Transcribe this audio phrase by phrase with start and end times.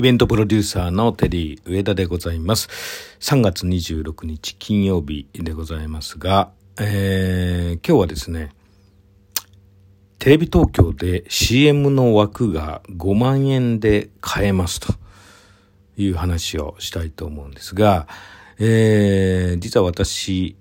[0.00, 2.70] イベントプロデューサーのテリー上田でございます。
[3.20, 8.54] 3月26日金曜日でございますが、えー、今日はですね、
[10.18, 14.94] テレビ東京で CM の枠が5万円で買えますと
[15.98, 18.08] いう話をしたいと思うんですが、
[18.58, 20.56] えー、実は私、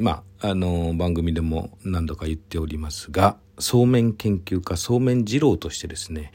[0.00, 6.32] まあ、あの、番組でも何度か言っておりますが、そうめん研究家、そうめん二郎としてですね、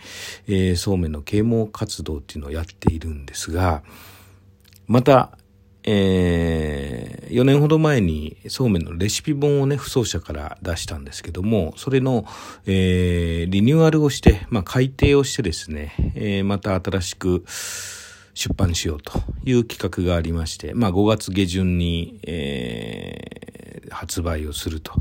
[0.47, 3.84] えー、そうめんの啓蒙活動っていうのをやっているんですが、
[4.88, 5.38] また、
[5.84, 12.25] えー、4年ほど前にそうめんのレシピ本をね、不走者から出したんですけども、それの、
[12.65, 17.43] えー、リニューアルをして、まあ、改訂をしてですね、えー、また新しく、
[18.35, 23.54] 出版しようという企画がありまして、まあ5月下旬に、えー、
[23.89, 24.93] 発売をすると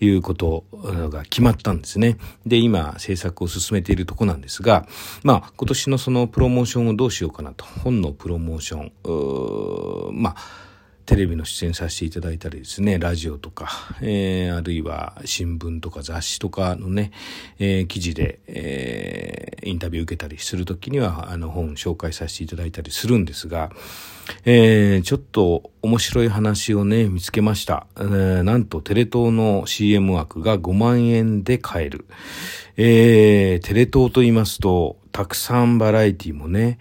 [0.00, 2.16] いうことが決まったんですね。
[2.46, 4.86] で、今制作を進めているとこなんですが、
[5.22, 7.64] まあ今年のそのプロモーションをどうしようかなと。
[7.64, 10.69] 本のプロモーション、まあ
[11.10, 13.68] テレビの出演させていただいたりですね、ラジオとか、
[14.00, 17.10] えー、あるいは新聞とか雑誌とかのね、
[17.58, 23.72] えー、記事で、えー、インタビュー受けたりするときには、あの本紹介させていただいたりするんですが、
[24.44, 27.88] えー、ちょっと面白い話をね、見つけました。
[27.96, 32.06] えー、なんとテレ東の CM 枠が5万円で買える。
[32.76, 36.78] えー、テレ東と言いますと、たくさんバラエティもね、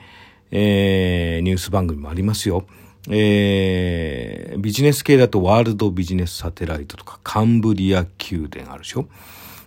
[0.51, 2.67] えー、ニュース番組もありますよ。
[3.09, 9.07] えー、ビジネス系だとワールドビジネスサテライトとかカンブリア宮殿あるでしょ？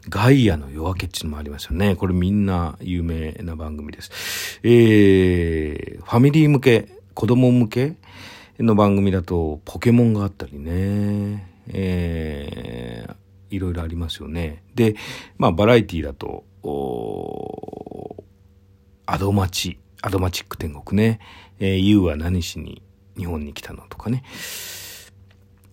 [0.09, 1.95] ガイアの夜明けっていうのもありますよね。
[1.95, 4.61] これみんな有名な番組です。
[4.65, 7.95] えー、ファミリー向け、子供向け
[8.59, 11.49] の番組だとポケモンがあったりね。
[11.69, 13.15] えー、
[13.55, 14.65] いろいろありますよね。
[14.75, 14.97] で、
[15.39, 16.45] まあバラエティだと、
[19.07, 21.21] アドマチ、アドマチック天国ね。
[21.61, 22.83] えー、ユウは何しに
[23.17, 24.25] 日本に来たのとかね。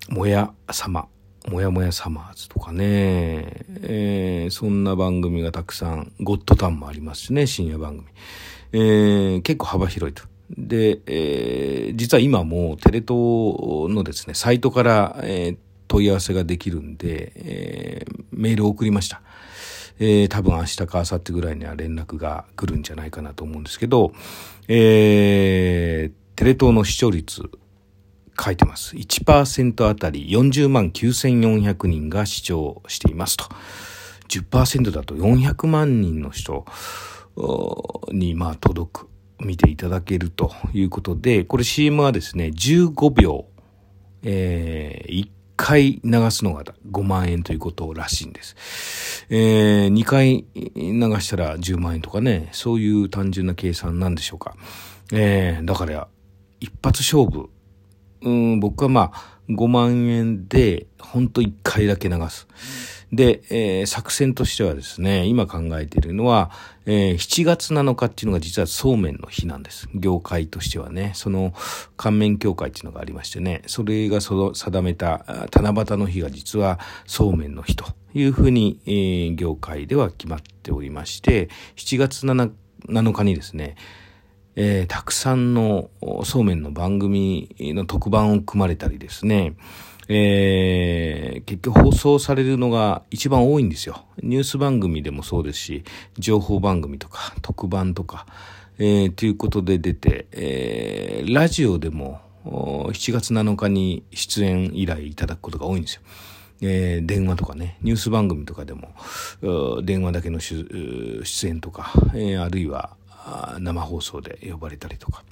[0.09, 1.07] もや様、
[1.47, 8.07] もやもやサマーズとかね、えー、そんな番組がたくさん、ゴッドタンもありますしね、深夜番組。
[8.71, 10.23] えー、結構幅広いと。
[10.49, 15.57] で、えー、実は今もテレ東のですね、サイトから、えー、
[15.87, 19.21] 問い合わせができるんで、えー、メールを送りました。
[19.99, 24.13] えー、多分明日か明後日ぐらいには連絡が来るんじゃないかなと思うんですけど、
[24.67, 27.51] えー、テレ東の視聴率
[28.41, 28.95] 書いてます。
[28.95, 33.43] 1%あたり40万9400人が視聴していますと。
[34.29, 36.63] 10%だと400万人の人
[38.13, 39.09] にまあ届く、
[39.41, 43.45] 見ていただけるということで、これ CM はですね、15秒、
[44.23, 49.25] えー、1回流すのが5万円ということらしいんです。
[49.29, 54.55] えー、2回流したら10万円とかね、そういう単純な計算なんでしょうか。
[55.11, 56.07] えー、だから
[56.59, 57.49] 一発勝負。
[58.21, 62.47] うん、僕はまあ、5万円で、ほんと1回だけ流す。
[63.11, 66.51] で、えー、作戦としてはですね、今考えているのは、
[66.85, 69.89] えー、7月7日っていうのが実はそうめんの日なんです。
[69.95, 71.53] 業界としてはね、その、
[71.97, 82.51] 乾麺協会っていうのがありましてね、それがその定めた七夕の日が実はそうめんの日というふうに、えー、業界では決まっておりまして、7月 7,
[82.87, 83.75] 7日にですね、
[84.61, 85.89] えー、たくさんの
[86.25, 89.53] そうめんの番組の特番を組まれたりですね、
[90.09, 94.03] えー、結局放送されるのが一番多いんですよ。
[94.21, 95.85] ニュース番組でもそうですし、
[96.17, 98.25] 情報番組とか特番とか、
[98.79, 106.01] えー、ということで出て、えー、ラジオでも7月7日に出演依頼いただくことが多いんですよ。
[106.61, 108.89] えー、電話とかね、ニュース番組とかでも、
[109.83, 112.97] 電話だけの出演とか、えー、あるいは
[113.59, 115.23] 生放送で呼ばれたりとか。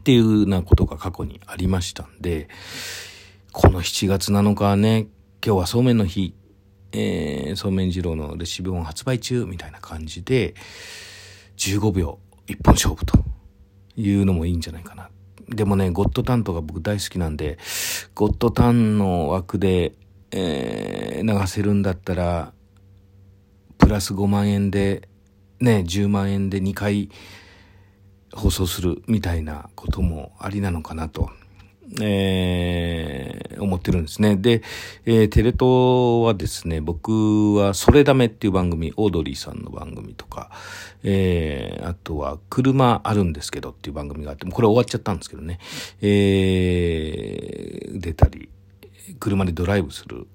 [0.00, 2.48] っていうようなことが過去にありましたんで
[3.52, 5.08] この7月7日はね
[5.44, 6.34] 今日はそうめんの日、
[6.92, 10.54] えー、そうめん二郎のレシピ本発売中みたいな感じで
[11.58, 13.18] 15秒一本勝負と
[13.96, 15.10] いうのもいいんじゃないかな。
[15.48, 17.58] でもねゴッドタンとか僕大好きなんで
[18.14, 19.92] ゴッドタンの枠で、
[20.30, 22.52] えー、流せるんだったら
[23.76, 25.09] プラス5万円で
[25.60, 27.10] ね、10万円で2回
[28.32, 31.30] 放送するみたいなこともありなのかなと、
[32.00, 34.36] えー、思ってるんですね。
[34.36, 34.62] で、
[35.04, 40.50] えー、テレ東はですね、僕はそれダメっていう番組、オードリーさんの番組とか、
[41.02, 45.58] えー、あとは車あるんですけどっていう番組があって、もこれ終わっちゃったんですけどね、
[46.00, 48.48] えー、出たり、
[49.18, 50.26] 車でドライブする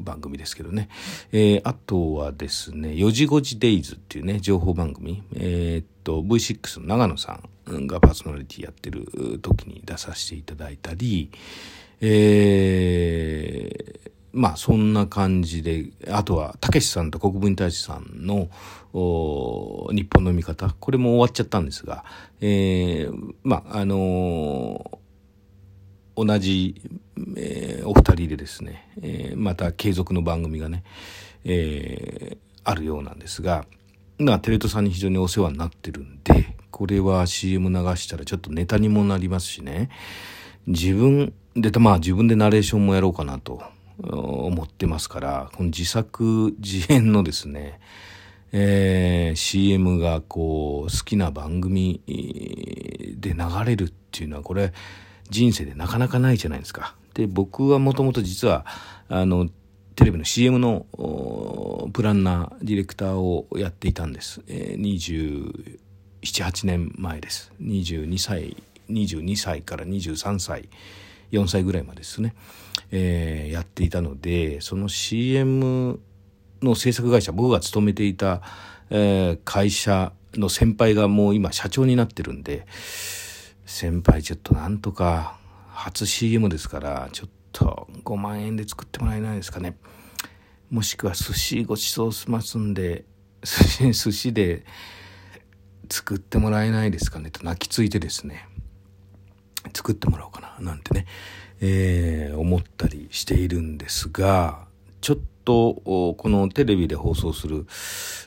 [0.00, 0.88] 番組ですけどね。
[1.32, 5.22] えー、あとはですね、4時5時デイズっていうね、情報番組。
[5.34, 7.40] えー、っと、V6 の長野さ
[7.70, 11.30] んがパーソナリティやってる時に出させていただいたり、
[12.00, 18.48] えー、まあそんな感じで、あとは、たけしさんと国分太一さんの
[18.92, 22.04] 日本の見方、これも終わっちゃったんですが、
[22.40, 26.80] えー、まああのー、同じ、
[27.36, 30.84] えー、お二人でですね、えー、また継続の番組がね、
[31.44, 33.66] えー、あるようなんですが、
[34.18, 39.90] まあ、テレ東さんに非常にお世話になってるんで、これは CM 流したらちょっとネタにもなりますしね、
[40.66, 43.62] 自分で、まあ自分でナレーションもやろうかなと
[43.98, 47.80] 思ってますから、この自作自演のですね、
[48.52, 52.00] えー、CM がこう好きな番組
[53.18, 54.72] で流れるっていうのはこれ
[55.30, 56.94] 人生でなかなかないじゃないですか。
[57.14, 58.66] で、僕はもともと実は
[59.08, 59.48] あの
[59.94, 60.86] テレビの CM の
[61.92, 64.42] プランナー、ディレクターをやっていたんです。
[64.48, 65.78] えー、27、
[66.22, 67.52] 8年前です。
[67.62, 68.56] 22歳、
[68.90, 70.68] 22歳から23歳、
[71.30, 72.34] 4歳ぐらいまでですね。
[72.92, 75.98] えー、やっていたのでその CM
[76.62, 78.42] の制作会社僕が勤めていた、
[78.90, 82.66] えー、会社の先輩がもう今社長になってるんで
[83.66, 85.38] 先輩ちょっとなんとか
[85.72, 89.76] 初 CM ですからちょっと5万円で作ってもらえないですかね。
[90.70, 93.04] もしくは寿司ごちそうしますんで
[93.42, 94.64] 寿司 寿司で
[95.90, 97.30] 作ってもらえないですかね。
[97.30, 98.48] と泣きついてですね。
[99.74, 101.06] 作ってもらおうかななんてね
[101.64, 104.66] えー、思ったりしているんですが、
[105.00, 107.66] ちょっとこのテレビで放送する、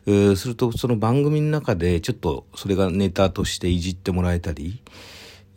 [0.07, 4.81] えー、するとその番組の中でちょっとそれがネタとしていじってもらえたり、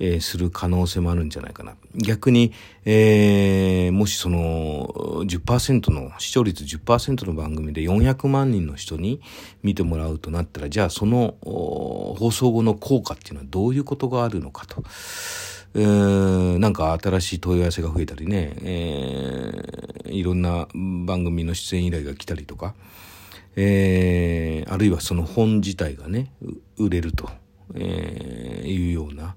[0.00, 1.74] えー、する可能性もあるんじゃないかな。
[1.94, 2.52] 逆に、
[2.84, 4.88] えー、もしその
[5.24, 9.20] 10%の、視聴率10%の番組で400万人の人に
[9.62, 14.82] 見てもらうとなったら、じゃあその放送後の効果っていうのはどういうことがあるのかと。
[15.74, 22.74] えー、なんか新しい問い合わせが増えたりね、えー、いろんな番組の出演依頼が来たりとか、
[23.54, 26.32] えー、あるいはその本自体がね、
[26.78, 27.28] 売れると、
[27.74, 29.36] えー、いうような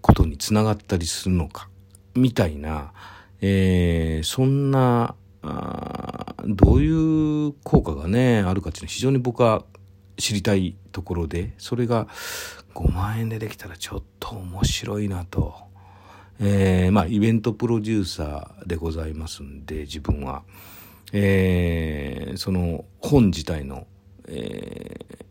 [0.00, 1.68] ことにつながったりするのか、
[2.14, 2.92] みたいな、
[3.40, 9.64] えー、そんな、あどういう効果がね、あるかっていうのは非常に僕は
[10.18, 12.06] 知りたいところで、それが
[12.74, 15.54] 5万円でできたらちょっと面白いなと。
[16.42, 20.42] えー、まあ、イベントプロデューサーでございますんで、自分は。
[21.12, 23.86] えー、その本自体の、
[24.28, 25.24] えー、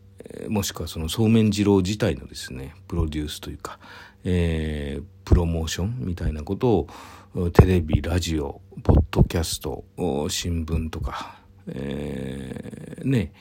[0.48, 3.78] もしくはそのそうめん二郎自体のですね、プロデュースというか、
[4.24, 6.86] えー、プロモーションみたいなこと
[7.34, 9.84] を、テレビ、ラジオ、ポッドキャスト、
[10.28, 11.38] 新聞とか、
[11.68, 13.32] えー、ね、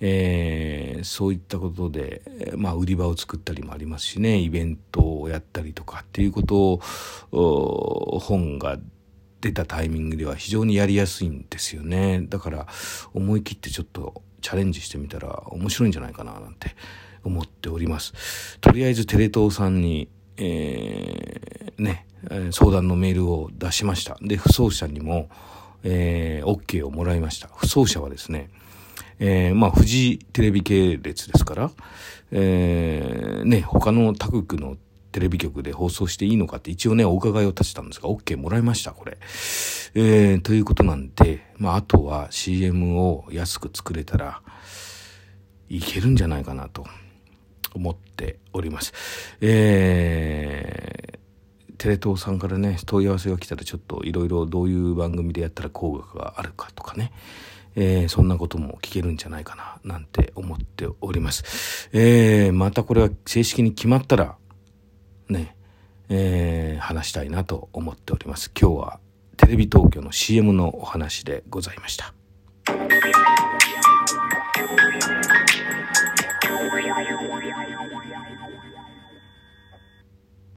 [0.00, 2.22] えー、そういったことで、
[2.56, 6.80] まあ、売り場を作ったりもありますしねイベントをやったりとかっていうこと
[7.32, 8.78] を本が
[9.40, 12.22] 出たタイミングでは非常にやりやすいんですよね。
[12.28, 12.66] だから
[13.14, 16.74] 思い切ってちょっとチャレンジしてみたら面白いんじゃないかななんて
[17.24, 18.58] 思っております。
[18.60, 22.06] とりあえずテレ東さんに、えー、ね
[22.50, 24.16] 相談のメールを出しました。
[24.20, 25.28] で不走者にも、
[25.82, 27.48] えー、OK をもらいました。
[27.48, 28.50] 不走者はですね
[29.18, 31.70] えー、まあ、フジテレビ系列ですから、
[32.32, 34.76] えー、ね、他の他国の
[35.16, 39.16] テレビ局で放送していいのかって一応ね、お伺いを立てたんですが、OK もらいました、これ。
[39.94, 44.42] えー、ということなんで、まあ、あとは CM を安く作れたら、
[45.70, 46.84] いけるんじゃないかなと
[47.74, 48.92] 思っております。
[49.40, 57.10] えー、テレ東さんからね、問い合わせが来たらちょっといろいろどういう番組でやったら効果があるかとかね、
[57.74, 61.88] えー、そんなことも聞けるんじゃないかな、なんて思っております。
[61.94, 64.36] えー、またこれは正式に決まったら、
[65.28, 65.56] ね、
[66.08, 68.50] えー、話したいなと思っております。
[68.58, 69.00] 今日は
[69.36, 72.15] テレビ東京の CM のお話でございました。